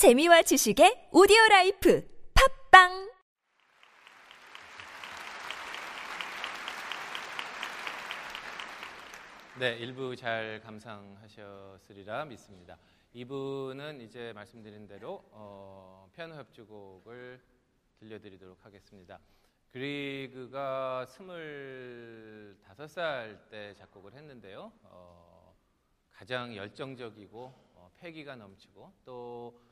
[0.00, 2.00] 재미와 지식의 오디오 life
[2.70, 3.12] 팟빵
[9.58, 12.78] 네, 일부 잘 감상하셨으리라 믿습니다.
[13.14, 17.38] 2부는 이제 말씀드린 대로 어, 피아노 협주곡을
[17.98, 19.20] 들려드리도록 하겠습니다.
[19.70, 24.72] 그리그가 25살 때 작곡을 했는데요.
[24.84, 25.54] 어,
[26.10, 27.38] 가장 열정적이고
[27.74, 29.68] 어, 패기가 넘치고 또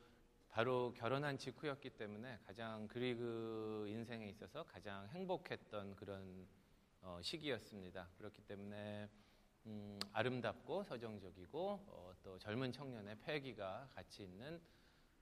[0.50, 6.46] 바로 결혼한 직후였기 때문에 가장 그리그 인생에 있어서 가장 행복했던 그런
[7.00, 8.08] 어, 시기였습니다.
[8.18, 9.08] 그렇기 때문에
[9.66, 14.60] 음, 아름답고 서정적이고 어, 또 젊은 청년의 패기가 같이 있는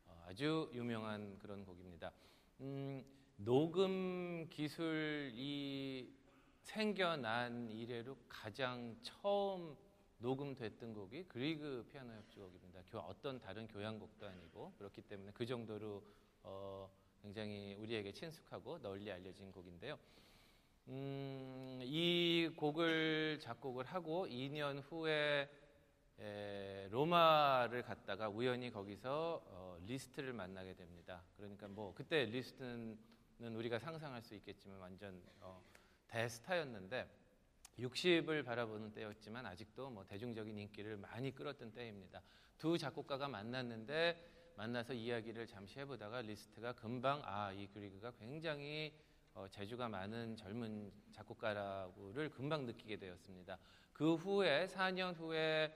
[0.06, 2.12] 어, 아주 유명한 그런 곡입니다.
[2.60, 3.04] 음,
[3.36, 6.14] 녹음 기술이
[6.62, 9.76] 생겨난 이래로 가장 처음
[10.18, 12.82] 녹음됐던 곡이 그리그 피아노 협주곡입니다.
[13.06, 16.02] 어떤 다른 교향곡도 아니고 그렇기 때문에 그 정도로
[16.42, 16.90] 어,
[17.22, 19.98] 굉장히 우리에게 친숙하고 널리 알려진 곡인데요.
[20.88, 25.50] 음, 이 곡을 작곡을 하고 2년 후에
[26.18, 31.22] 에, 로마를 갔다가 우연히 거기서 어, 리스트를 만나게 됩니다.
[31.36, 32.96] 그러니까 뭐 그때 리스트는
[33.38, 35.62] 우리가 상상할 수 있겠지만 완전 어,
[36.06, 37.06] 대스타였는데
[37.78, 42.22] 60을 바라보는 때였지만 아직도 뭐 대중적인 인기를 많이 끌었던 때입니다.
[42.56, 48.92] 두 작곡가가 만났는데 만나서 이야기를 잠시 해보다가 리스트가 금방 아 이 그리그가 굉장히
[49.34, 53.58] 어, 재주가 많은 젊은 작곡가라고를 금방 느끼게 되었습니다.
[53.92, 55.74] 그 후에 4년 후에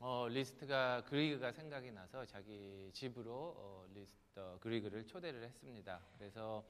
[0.00, 6.00] 어, 리스트가 그리그가 생각이 나서 자기 집으로 어, 리스트 어, 그리그를 초대를 했습니다.
[6.16, 6.64] 그래서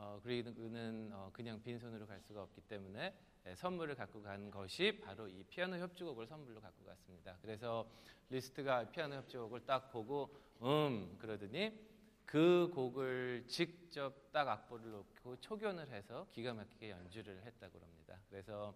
[0.00, 3.12] 어, 그리그는 어, 그냥 빈손으로 갈 수가 없기 때문에
[3.46, 7.36] 예, 선물을 갖고 간 것이 바로 이 피아노 협주곡을 선물로 갖고 갔습니다.
[7.42, 7.90] 그래서
[8.30, 10.32] 리스트가 피아노 협주곡을 딱 보고
[10.62, 11.76] 음 그러더니
[12.24, 18.20] 그 곡을 직접 딱 악보를 놓고 초견을 해서 기가 막히게 연주를 했다고 합니다.
[18.30, 18.74] 그래서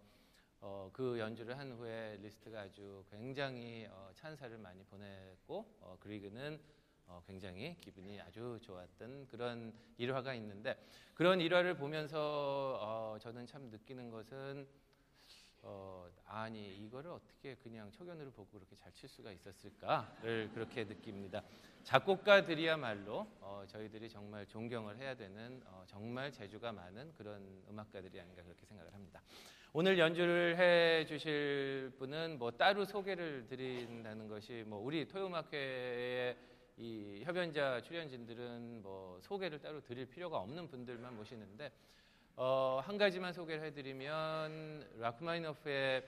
[0.61, 6.61] 어, 그 연주를 한 후에 리스트가 아주 굉장히 어, 찬사를 많이 보냈고 어, 그리그는
[7.07, 10.77] 어, 굉장히 기분이 아주 좋았던 그런 일화가 있는데
[11.15, 14.67] 그런 일화를 보면서 어, 저는 참 느끼는 것은
[15.65, 21.43] 어, 아니 이거를 어떻게 그냥 초견으로 보고 그렇게 잘 칠 수가 있었을까를 그렇게 느낍니다.
[21.85, 28.67] 작곡가들이야말로 어, 저희들이 정말 존경을 해야 되는 어, 정말 재주가 많은 그런 음악가들이 아닌가 그렇게
[28.67, 29.23] 생각을 합니다.
[29.73, 36.37] 오늘 연주를 해 주실 분은 뭐 따로 소개를 드린다는 것이 뭐 우리 토요음악회의
[37.23, 41.71] 이 협연자 출연진들은 뭐 소개를 따로 드릴 필요가 없는 분들만 모시는데
[42.35, 46.03] 어, 한 가지만 소개를 해드리면 라크마이노프의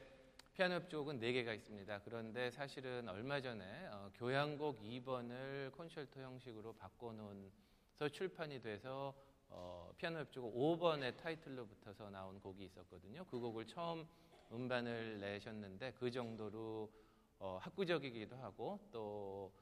[0.55, 2.01] 피아노 협주곡은 4개가 있습니다.
[2.05, 9.15] 그런데 사실은 얼마 전에 어, 교향곡 2번을 콘셜토 형식으로 바꿔놓은서 출판이 돼서
[9.51, 13.25] 어, 피아노 협주곡 5번의 타이틀로 붙어서 나온 곡이 있었거든요.
[13.27, 14.05] 그 곡을 처음
[14.51, 16.91] 음반을 내셨는데 그 정도로
[17.39, 19.53] 어, 학구적이기도 하고 또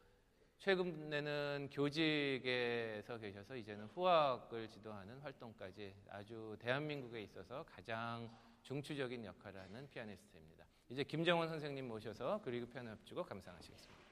[0.62, 8.30] 최근에는 교직에서 계셔서 이제는 후학을 지도하는 활동까지 아주 대한민국에 있어서 가장
[8.62, 10.64] 중추적인 역할을 하는 피아니스트입니다.
[10.88, 14.11] 이제 김정원 선생님 모셔서 그리고 피아노 협주곡 감상하시겠습니다.